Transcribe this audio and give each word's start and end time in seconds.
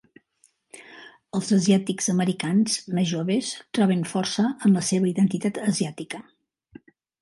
Els 1.39 1.51
asiàtics-americans 1.57 2.79
més 3.01 3.13
joves 3.13 3.53
troben 3.81 4.05
força 4.17 4.51
en 4.51 4.77
la 4.81 4.87
seva 4.93 5.13
identitat 5.17 5.65
asiàtica. 5.75 6.29